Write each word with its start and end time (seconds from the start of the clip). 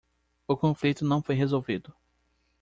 O 0.47 0.57
conflito 0.57 1.05
não 1.05 1.21
foi 1.21 1.35
resolvido. 1.35 1.93